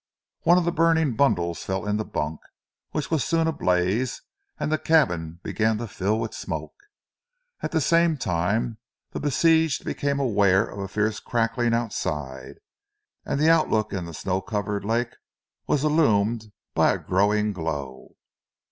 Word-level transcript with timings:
One 0.41 0.57
of 0.57 0.65
the 0.65 0.71
burning 0.71 1.13
bundles 1.15 1.61
fell 1.63 1.85
in 1.87 1.97
the 1.97 2.03
bunk, 2.03 2.39
which 2.89 3.11
was 3.11 3.23
soon 3.23 3.45
ablaze, 3.45 4.23
and 4.59 4.71
the 4.71 4.79
cabin 4.79 5.39
began 5.43 5.77
to 5.77 5.85
fill 5.87 6.19
with 6.19 6.33
smoke. 6.33 6.73
At 7.61 7.69
the 7.71 7.81
same 7.81 8.17
time 8.17 8.79
the 9.11 9.19
besieged 9.19 9.85
became 9.85 10.19
aware 10.19 10.65
of 10.65 10.79
a 10.79 10.87
fierce 10.87 11.19
crackling 11.19 11.75
outside, 11.75 12.55
and 13.25 13.39
the 13.39 13.51
outlook 13.51 13.93
in 13.93 14.05
the 14.05 14.13
snow 14.15 14.41
covered 14.41 14.83
lake 14.83 15.15
was 15.67 15.83
illumined 15.83 16.51
by 16.73 16.93
a 16.93 16.97
growing 16.97 17.53
glow. 17.53 18.15